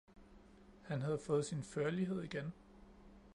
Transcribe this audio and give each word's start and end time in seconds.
Han 0.83 1.01
havde 1.01 1.19
fået 1.19 1.45
sin 1.45 1.63
førlighed 1.63 2.23
igen 2.23 2.53